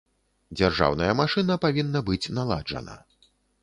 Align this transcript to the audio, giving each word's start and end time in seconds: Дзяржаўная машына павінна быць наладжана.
Дзяржаўная 0.61 1.11
машына 1.21 1.61
павінна 1.69 2.05
быць 2.11 2.21
наладжана. 2.39 3.03